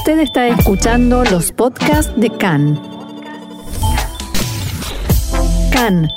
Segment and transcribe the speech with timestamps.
[0.00, 2.80] Usted está escuchando los podcasts de CAN.
[5.70, 6.08] CAN,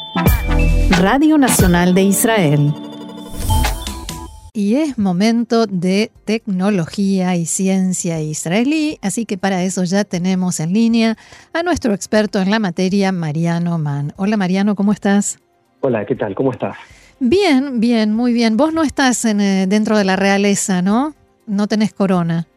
[1.02, 2.74] Radio Nacional de Israel.
[4.54, 10.72] Y es momento de tecnología y ciencia israelí, así que para eso ya tenemos en
[10.72, 11.18] línea
[11.52, 14.14] a nuestro experto en la materia, Mariano Mann.
[14.16, 15.40] Hola Mariano, ¿cómo estás?
[15.82, 16.36] Hola, ¿qué tal?
[16.36, 16.78] ¿Cómo estás?
[17.20, 18.56] Bien, bien, muy bien.
[18.56, 21.16] Vos no estás en, eh, dentro de la realeza, ¿no?
[21.48, 22.48] No tenés corona.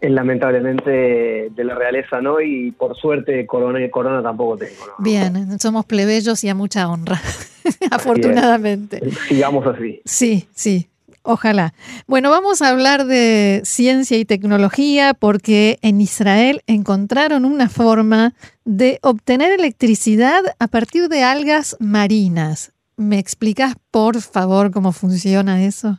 [0.00, 4.94] Lamentablemente de la realeza no y por suerte corona corona tampoco tengo.
[4.98, 7.20] Bien, somos plebeyos y a mucha honra,
[7.90, 9.00] afortunadamente.
[9.28, 10.02] Sigamos así.
[10.04, 10.88] Sí, sí.
[11.26, 11.72] Ojalá.
[12.06, 18.34] Bueno, vamos a hablar de ciencia y tecnología porque en Israel encontraron una forma
[18.66, 22.74] de obtener electricidad a partir de algas marinas.
[22.96, 25.98] ¿Me explicas, por favor, cómo funciona eso?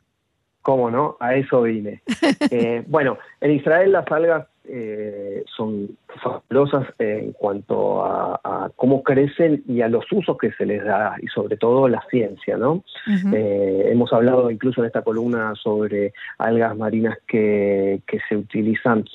[0.65, 1.15] ¿Cómo no?
[1.19, 2.01] A eso vine.
[2.49, 4.47] Eh, bueno, en Israel las algas
[5.35, 10.83] eh, son fabulosas en cuanto a, cómo crecen y a los usos que se les
[10.83, 12.83] da, y sobre todo la ciencia, ¿no?
[13.33, 19.05] Eh, hemos hablado incluso en esta columna sobre algas marinas que, que se utilizan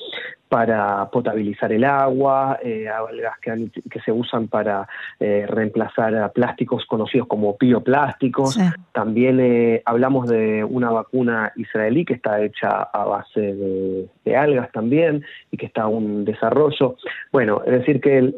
[0.51, 4.85] para potabilizar el agua, eh, algas que, que, se usan para
[5.17, 8.59] eh, reemplazar a plásticos conocidos como bioplásticos.
[8.91, 15.23] También eh, hablamos de una vacuna israelí que está hecha a base de, algas también
[15.51, 15.87] y que está
[16.25, 16.95] desarrollo.
[17.31, 18.33] Bueno, es decir que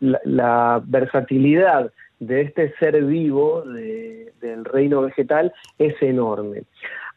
[0.00, 6.62] la, versatilidad de este ser vivo del reino vegetal es enorme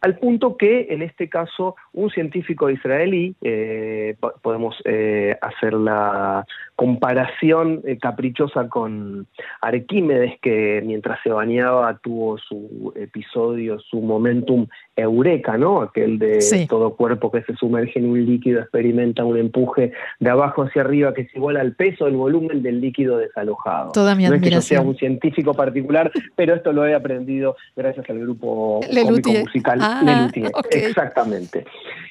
[0.05, 7.81] al punto que en este caso un científico israelí, eh, podemos eh, hacer la comparación
[7.85, 9.27] eh, caprichosa con
[9.61, 15.81] Arquímedes, que mientras se bañaba tuvo su episodio, su momentum eureka, ¿no?
[15.81, 20.63] Aquel de todo cuerpo que se sumerge en un líquido experimenta un empuje de abajo
[20.63, 23.91] hacia arriba que es igual al peso, el volumen del líquido desalojado.
[23.93, 27.55] Toda mi no es que yo sea un científico particular, pero esto lo he aprendido
[27.75, 30.29] gracias al grupo cómico musical ah,
[30.71, 31.65] Exactamente.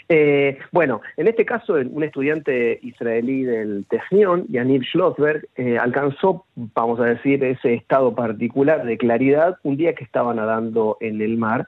[0.09, 7.01] Eh, bueno, en este caso, un estudiante israelí del Technion, Yaniv Schlossberg, eh, alcanzó, vamos
[7.01, 11.67] a decir, ese estado particular de claridad un día que estaba nadando en el mar,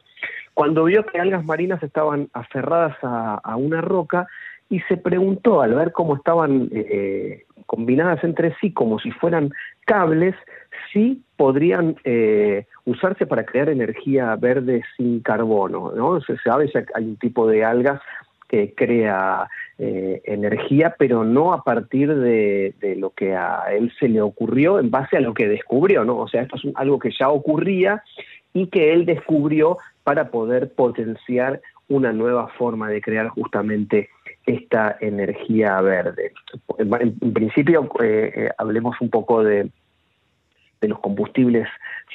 [0.55, 4.29] cuando vio que algas marinas estaban aferradas a, una roca
[4.71, 9.51] y se preguntó, al ver cómo estaban eh, combinadas entre sí como si fueran
[9.85, 10.37] cables,
[10.93, 11.97] si podrían
[12.85, 15.93] usarse para crear energía verde sin carbono.
[15.95, 16.21] ¿no?
[16.21, 18.01] Se sabe que hay un tipo de algas
[18.49, 19.49] que crea
[19.79, 24.91] eh, energía, pero no a partir de, lo que a él se le ocurrió en
[24.91, 26.17] base a lo que descubrió, ¿no?
[26.17, 28.03] O sea, esto es algo que ya ocurría
[28.55, 34.09] y que él descubrió para poder potenciar una nueva forma de crear justamente
[34.47, 36.33] esta energía verde.
[36.79, 39.69] En, principio, eh, eh, hablemos un poco de,
[40.81, 41.69] de los combustibles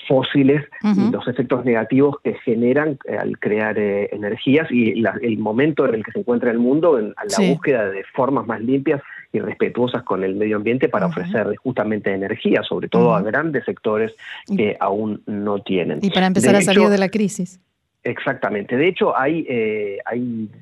[0.08, 5.86] fósiles y los efectos negativos que generan eh, al crear eh, energías y el momento
[5.86, 9.02] en el que se encuentra el mundo en la búsqueda de formas más limpias
[9.34, 14.14] y respetuosas con el medio ambiente para ofrecer justamente energía, sobre todo a grandes sectores
[14.56, 16.00] que aún no tienen.
[16.02, 17.60] Y para empezar a salir de la crisis.
[18.04, 18.78] Exactamente.
[18.78, 20.00] De hecho, hay, eh,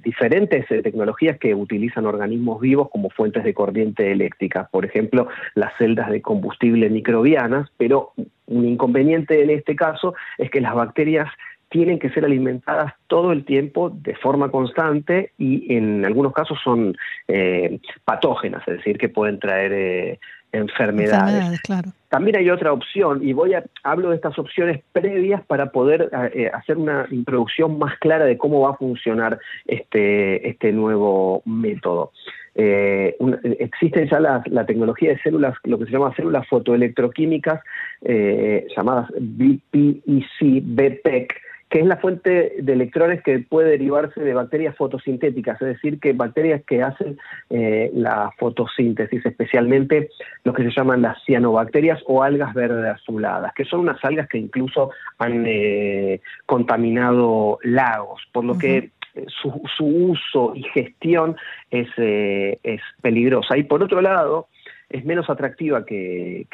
[0.03, 4.67] diferentes eh, tecnologías que utilizan organismos vivos como fuentes de corriente eléctrica.
[4.69, 8.11] Por ejemplo, las celdas de combustible microbianas, pero
[8.47, 11.29] un inconveniente en este caso es que las bacterias
[11.69, 16.97] tienen que ser alimentadas todo el tiempo de forma constante y en algunos casos son
[17.27, 20.19] eh, patógenas, es decir, que pueden traer
[20.51, 21.61] enfermedades.
[22.09, 26.49] También hay otra opción, y voy a hablo de estas opciones previas para poder eh,
[26.53, 32.11] hacer una introducción más clara de cómo va a funcionar este, este nuevo método.
[32.55, 33.15] Eh,
[33.59, 37.61] existe ya la, tecnología de células, lo que se llama células fotoelectroquímicas,
[38.01, 44.75] eh, llamadas BPEC, BPEC, que es la fuente de electrones que puede derivarse de bacterias
[44.75, 50.09] fotosintéticas, es decir, que bacterias que hacen eh, la fotosíntesis, especialmente
[50.43, 54.39] lo que se llaman las cianobacterias o algas verdes azuladas, que son unas algas que
[54.39, 54.89] incluso
[55.19, 58.89] han eh, contaminado lagos, por lo que
[59.27, 61.35] su, uso y gestión
[61.69, 63.57] es, eh, es peligrosa.
[63.57, 64.47] Y por otro lado,
[64.89, 66.47] es menos atractiva que,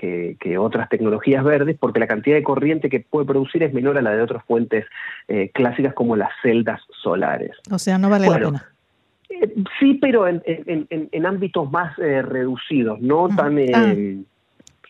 [0.60, 4.12] otras tecnologías verdes porque la cantidad de corriente que puede producir es menor a la
[4.12, 4.86] de otras fuentes
[5.28, 7.52] eh, clásicas como las celdas solares.
[7.72, 8.70] O sea, no vale la pena.
[9.30, 13.60] Eh, sí, pero en, ámbitos más eh, reducidos, no tan...
[13.74, 13.96] Ah.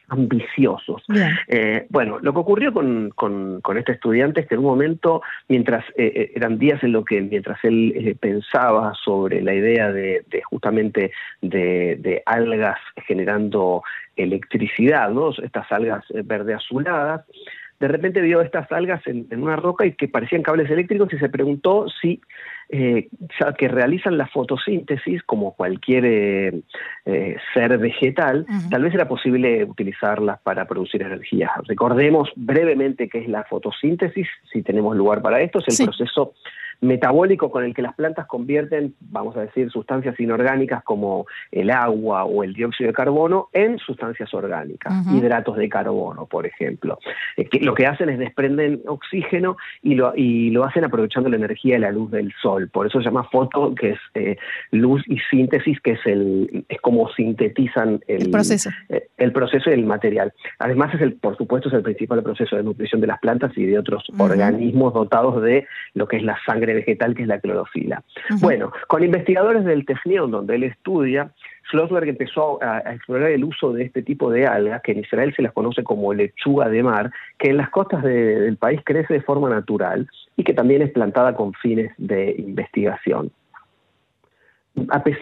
[0.09, 1.03] Ambiciosos.
[1.47, 5.83] Eh, bueno, lo que ocurrió con, con, este estudiante es que en un momento, mientras
[5.97, 11.11] eh, eh, eran días en lo que mientras él pensaba sobre la idea de, justamente
[11.41, 13.83] de, algas generando
[14.15, 15.31] electricidad, ¿no?
[15.31, 17.25] estas algas verde azuladas,
[17.79, 21.29] de repente vio estas algas en, una roca y que parecían cables eléctricos y se
[21.29, 22.21] preguntó si
[22.69, 23.09] eh,
[23.57, 26.62] que realizan la fotosíntesis como cualquier eh,
[27.06, 31.51] eh, ser vegetal, tal vez era posible utilizarlas para producir energía.
[31.67, 36.33] Recordemos brevemente qué es la fotosíntesis, si tenemos lugar para esto, es el proceso
[36.81, 42.25] metabólico con el que las plantas convierten, vamos a decir, sustancias inorgánicas como el agua
[42.25, 47.00] o el dióxido de carbono en sustancias orgánicas, hidratos de carbono, por ejemplo.
[47.38, 51.75] Eh, lo que hacen es desprenden oxígeno y lo, y lo hacen aprovechando la energía
[51.75, 52.69] de la luz del sol.
[52.69, 54.38] Por eso se llama foto, que es eh,
[54.72, 58.69] luz y síntesis, que es el es como sintetizan el, proceso.
[58.89, 60.33] Eh, el proceso del material.
[60.60, 63.66] Además, es el, por supuesto, es el principal proceso de nutrición de las plantas y
[63.66, 68.03] de otros organismos dotados de lo que es la sangre vegetal que es la clorofila.
[68.39, 71.31] Bueno, con investigadores del Technion, donde él estudia,
[71.69, 75.41] Schlossberg empezó a, explorar el uso de este tipo de algas, que en Israel se
[75.41, 79.50] las conoce como lechuga de mar, que en las costas del país crece de forma
[79.50, 80.07] natural
[80.38, 83.31] y que también es plantada con fines de investigación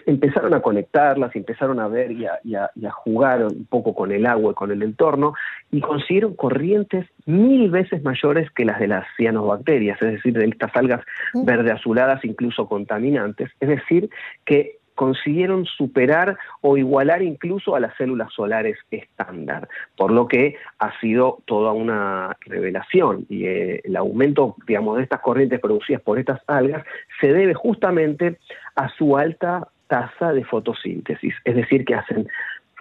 [0.05, 2.25] empezaron a conectarlas, empezaron a ver y
[2.55, 5.33] a, jugar un poco con el agua y con el entorno
[5.73, 10.73] y consiguieron corrientes mil veces mayores que las de las cianobacterias, es decir, de estas
[10.75, 11.01] algas
[11.33, 11.45] mm.
[11.45, 13.49] verde azuladas, incluso contaminantes.
[13.59, 14.09] Es decir,
[14.45, 19.67] que consiguieron superar o igualar incluso a las células solares estándar,
[19.97, 25.21] por lo que ha sido toda una revelación y eh, el aumento, digamos, de estas
[25.21, 26.85] corrientes producidas por estas algas
[27.19, 28.37] se debe justamente
[28.75, 32.27] a su alta tasa de fotosíntesis, es decir, que hacen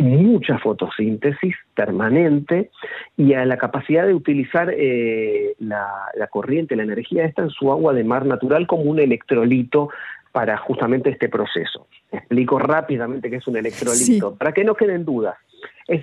[0.03, 2.71] mucha fotosíntesis permanente
[3.17, 7.71] y a la capacidad de utilizar eh, la, la, corriente, la energía esta en su
[7.71, 9.91] agua de mar natural como un electrolito
[10.33, 11.87] para justamente este proceso.
[12.11, 15.37] Explico rápidamente qué es un electrolito, para que no queden dudas.
[15.87, 16.03] Es,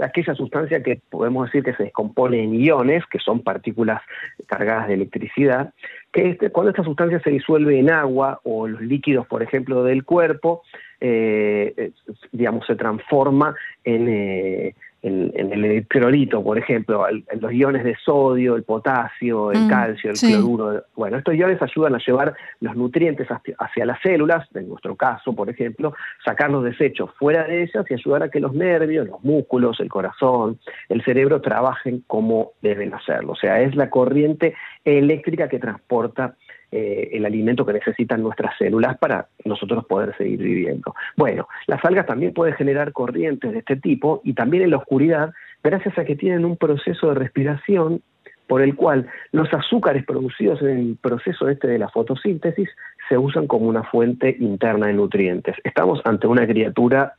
[0.00, 4.02] aquella sustancia que podemos decir que se descompone en iones, que son partículas
[4.46, 5.72] cargadas de electricidad,
[6.12, 10.04] que este, cuando esta sustancia se disuelve en agua o los líquidos, por ejemplo, del
[10.04, 10.62] cuerpo,
[11.00, 11.92] eh,
[12.32, 13.54] digamos, se transforma
[13.84, 19.60] en, eh, en, el electrolito, por ejemplo, en los iones de sodio, el potasio, el
[19.60, 20.84] mm, calcio, el cloruro.
[20.96, 25.48] Bueno, estos iones ayudan a llevar los nutrientes hacia, las células, en nuestro caso, por
[25.48, 29.78] ejemplo, sacar los desechos fuera de ellas y ayudar a que los nervios, los músculos,
[29.80, 30.58] el corazón,
[30.88, 33.32] el cerebro trabajen como deben hacerlo.
[33.32, 34.54] O sea, es la corriente
[34.84, 36.34] eléctrica que transporta
[36.70, 40.94] eh, el alimento que necesitan nuestras células para nosotros poder seguir viviendo.
[41.16, 45.32] Bueno, las algas también pueden generar corrientes de este tipo y también en la oscuridad,
[45.62, 48.02] gracias a que tienen un proceso de respiración
[48.46, 52.68] por el cual los azúcares producidos en el proceso este de la fotosíntesis
[53.08, 55.56] se usan como una fuente interna de nutrientes.
[55.64, 57.14] Estamos ante una criatura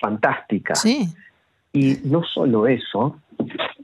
[0.00, 0.74] fantástica.
[0.74, 1.08] Sí.
[1.72, 3.18] Y no solo eso,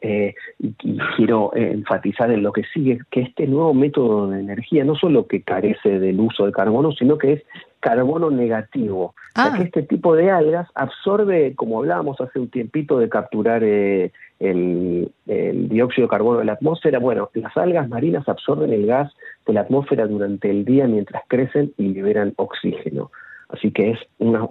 [0.01, 0.75] eh, y,
[1.17, 5.43] quiero enfatizar en lo que sigue, que este nuevo método de energía no solo que
[5.43, 7.43] carece del uso de carbono, sino que es
[7.81, 9.15] carbono negativo.
[9.35, 9.55] Ah.
[9.57, 15.11] que este tipo de algas absorbe, como hablábamos hace un tiempito de capturar eh, el,
[15.27, 19.13] dióxido de carbono de la atmósfera, bueno, las algas marinas absorben el gas
[19.47, 23.11] de la atmósfera durante el día mientras crecen y liberan oxígeno.
[23.53, 24.47] Así que es una,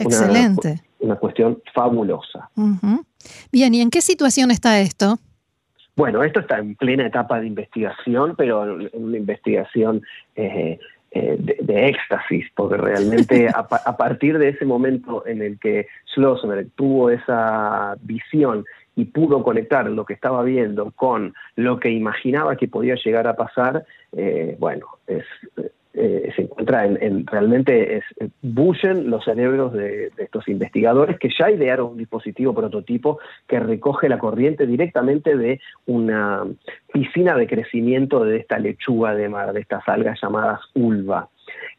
[0.99, 2.49] una, cuestión fabulosa.
[3.51, 5.17] Bien, ¿y en qué situación está esto?
[5.95, 10.01] Bueno, esto está en plena etapa de investigación, pero en una investigación
[10.35, 10.79] eh,
[11.11, 17.09] eh, de, éxtasis, porque realmente a, partir de ese momento en el que Schlossberg tuvo
[17.09, 18.63] esa visión
[18.95, 23.35] y pudo conectar lo que estaba viendo con lo que imaginaba que podía llegar a
[23.35, 25.25] pasar, eh, bueno, es,
[26.01, 28.03] eh, se encuentra en, realmente es,
[28.41, 34.17] bullen los cerebros de, estos investigadores que ya idearon un dispositivo prototipo que recoge la
[34.17, 36.45] corriente directamente de una
[36.93, 41.27] piscina de crecimiento de esta lechuga de mar, de estas algas llamadas ulva.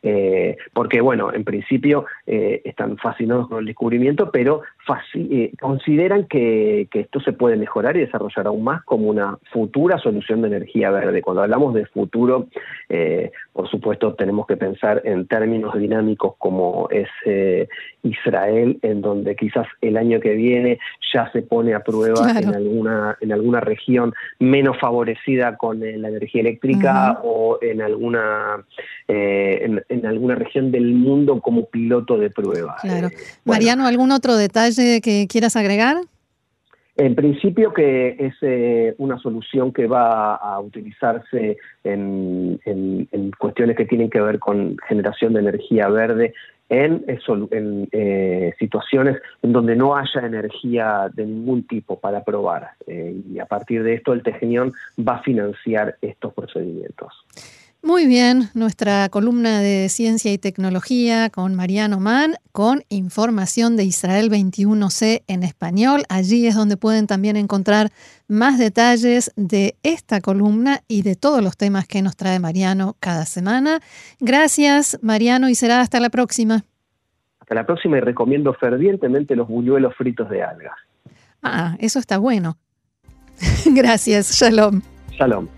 [0.02, 4.62] Eh, porque bueno, en principio eh, están fascinados con el descubrimiento, pero
[5.14, 10.42] eh, consideran que, esto se puede mejorar y desarrollar aún más como una futura solución
[10.42, 11.23] de energía verde.
[11.23, 12.49] Cuando hablamos de futuro,
[13.52, 17.09] por supuesto, tenemos que pensar en términos dinámicos como es
[18.02, 20.78] Israel, en donde quizás el año que viene
[21.12, 26.42] ya se pone a prueba en, alguna, en alguna región menos favorecida con la energía
[26.42, 28.64] eléctrica o en alguna
[29.09, 32.77] en, alguna región del mundo como piloto de prueba.
[32.81, 33.09] Claro.
[33.09, 35.99] Eh, Mariano, ¿algún otro detalle que quieras agregar?
[36.97, 42.61] En principio que es eh, una solución que va a utilizarse en,
[43.39, 46.35] cuestiones que tienen que ver con generación de energía verde
[46.69, 52.73] en, en situaciones en donde no haya energía de ningún tipo para probar.
[52.87, 57.15] y a partir de esto el Tejenión va a financiar estos procedimientos.
[57.83, 64.31] Muy bien, nuestra columna de ciencia y tecnología con Mariano Mann, con información de Israel
[64.31, 66.03] 21C en español.
[66.11, 67.89] Allí es donde pueden también encontrar
[68.29, 73.25] más detalles de esta columna y de todos los temas que nos trae Mariano cada
[73.25, 73.81] semana.
[74.21, 76.65] Gracias, Mariano, y será hasta la próxima.
[77.41, 80.77] Hasta la próxima y recomiendo fervientemente los buñuelos fritos de algas.
[81.43, 82.59] Ah, eso está bueno.
[83.65, 84.83] Gracias, shalom.
[85.13, 85.49] Shalom.